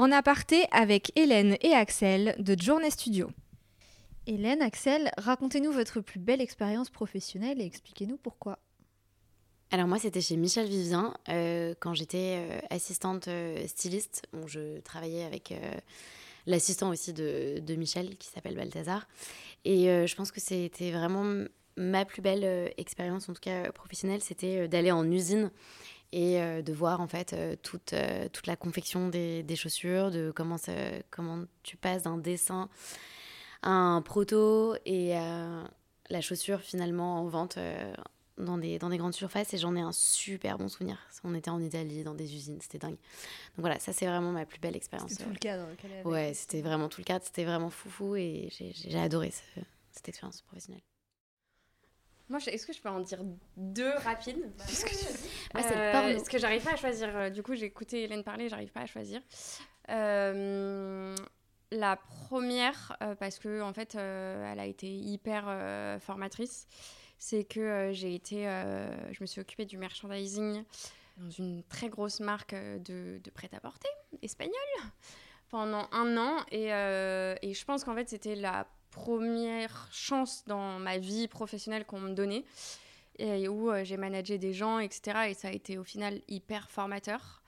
[0.00, 3.32] En aparté avec Hélène et Axel de Journée Studio.
[4.28, 8.60] Hélène, Axel, racontez-nous votre plus belle expérience professionnelle et expliquez-nous pourquoi.
[9.72, 14.22] Alors moi, c'était chez Michel Vivien euh, quand j'étais euh, assistante euh, styliste.
[14.32, 15.52] Bon, je travaillais avec
[16.46, 19.08] l'assistant aussi de, de, Michel qui s'appelle Balthazar.
[19.64, 21.44] Et je pense que c'était vraiment
[21.76, 25.50] ma plus belle expérience, en tout cas professionnelle, c'était d'aller en usine
[26.12, 27.94] et de voir en fait toute,
[28.32, 30.72] toute la confection des, des chaussures, de comment, ça,
[31.10, 32.68] comment tu passes d'un dessin
[33.62, 35.14] à un proto et
[36.10, 37.58] la chaussure finalement en vente
[38.38, 40.98] dans des, dans des grandes surfaces et j'en ai un super bon souvenir.
[41.24, 42.92] On était en Italie, dans des usines, c'était dingue.
[42.92, 45.10] Donc voilà, ça c'est vraiment ma plus belle expérience.
[45.10, 45.66] C'était tout le cadre
[46.04, 49.32] Ouais, c'était vraiment tout le cadre, c'était vraiment foufou et j'ai adoré
[49.92, 50.82] cette expérience professionnelle.
[52.28, 53.22] Moi, est-ce que je peux en dire
[53.56, 54.52] deux rapides?
[54.58, 54.90] Parce que,
[55.54, 57.08] ah, euh, parce que j'arrive pas à choisir.
[57.16, 59.20] Euh, du coup, j'ai écouté Hélène parler, j'arrive pas à choisir.
[59.88, 61.16] Euh,
[61.70, 66.66] la première, euh, parce que en fait, elle a été hyper formatrice
[67.20, 70.62] c'est que j'ai été, je me suis occupée du merchandising
[71.16, 73.88] dans une très grosse marque de, de prêt-à-porter
[74.22, 74.54] espagnole
[75.48, 76.44] pendant un an.
[76.52, 78.68] Et, et je pense qu'en fait, c'était la
[78.98, 82.44] première chance dans ma vie professionnelle qu'on me donnait.
[83.20, 85.30] Et où j'ai managé des gens, etc.
[85.30, 87.42] Et ça a été au final hyper formateur.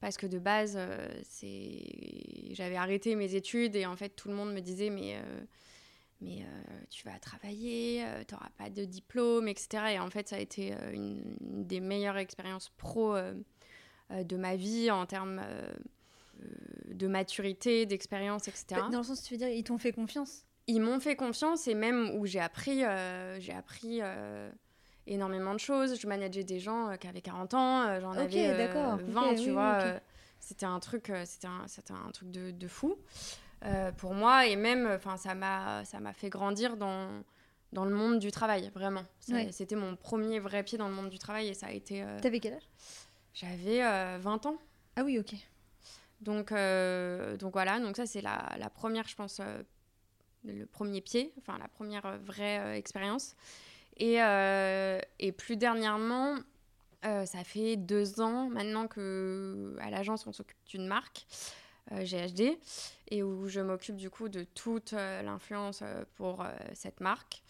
[0.00, 0.78] Parce que de base,
[1.22, 1.82] c'est
[2.50, 5.18] j'avais arrêté mes études et en fait, tout le monde me disait, mais
[6.24, 9.84] mais euh, tu vas travailler, euh, tu n'auras pas de diplôme, etc.
[9.92, 13.16] Et en fait, ça a été euh, une, des meilleures expériences pro
[14.10, 15.42] de ma vie en termes
[16.88, 18.82] de maturité, d'expérience, etc.
[18.92, 20.44] Dans le sens, tu veux dire, ils t'ont fait confiance?
[20.66, 22.82] Ils m'ont fait confiance et même où j'ai appris,
[23.38, 24.00] j'ai appris
[25.06, 26.00] énormément de choses.
[26.00, 30.00] Je manageais des gens qui avaient 40 ans, j'en avais 20, tu vois.
[30.40, 31.66] c'était un truc, c'était un,
[32.06, 32.96] un, truc de, de fou.
[33.66, 37.08] Euh, pour moi et même enfin ça m'a ça m'a fait grandir dans
[37.72, 39.04] dans le monde du travail vraiment
[39.52, 42.20] c'était mon premier vrai pied dans le monde du travail et ça a été euh...
[42.20, 42.68] t'avais quel âge?
[43.32, 44.58] j'avais 20 euh, ans
[44.96, 45.34] ah oui ok
[46.20, 49.40] donc euh, donc voilà donc ça c'est la, la, première je pense
[50.44, 53.34] le premier pied enfin la première vraie expérience
[53.96, 54.16] et,
[55.18, 56.36] et plus dernièrement
[57.02, 61.26] ça fait deux ans maintenant que à l'agence on s'occupe d'une marque
[61.90, 62.54] GHD, euh,
[63.08, 67.42] et où je m'occupe du coup de toute euh, l'influence euh, pour cette marque.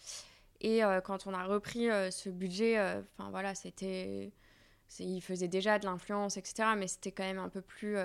[0.61, 4.31] Et quand on a repris ce budget, enfin voilà, c'était
[4.99, 6.69] il faisait déjà de l'influence, etc.
[6.75, 7.97] Mais c'était quand même un peu plus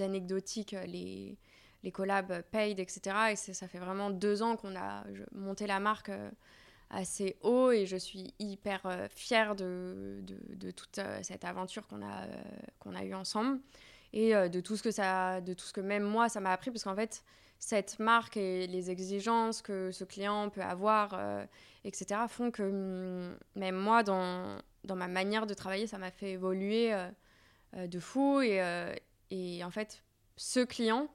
[0.00, 1.38] anecdotique, les,
[1.84, 3.16] les collabs paid, etc.
[3.30, 6.10] Et ça fait vraiment deux ans qu'on a monté la marque
[6.90, 12.26] assez haut et je suis hyper fière de, de, toute cette aventure qu'on a,
[12.80, 13.60] qu'on a eue ensemble
[14.14, 16.52] et euh, de tout ce que ça, de tout ce que même moi ça m'a
[16.52, 17.22] appris, parce qu'en fait
[17.58, 21.44] cette marque et les exigences que ce client peut avoir, euh,
[21.84, 26.30] etc., font que mm, même moi dans, dans ma manière de travailler, ça m'a fait
[26.30, 28.60] évoluer euh, de fou et,
[29.30, 30.04] et en fait
[30.36, 31.08] ce client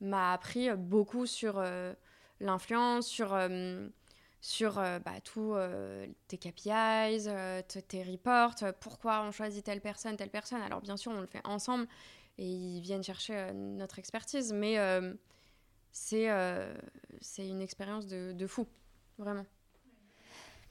[0.00, 1.62] m'a appris beaucoup sur
[2.40, 3.38] l'influence, sur
[4.42, 5.54] sur bah, tous
[6.28, 7.28] tes KPIs,
[7.88, 10.62] tes reports, pourquoi on choisit telle personne, telle personne.
[10.62, 11.86] Alors bien sûr, on le fait ensemble,
[12.40, 14.52] et ils viennent chercher euh, notre expertise.
[14.52, 15.14] Mais euh,
[15.92, 16.74] c'est euh,
[17.20, 18.66] c'est une expérience de, de fou,
[19.18, 19.46] vraiment.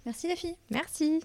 [0.06, 0.58] Merci la fille.
[0.70, 1.20] Merci.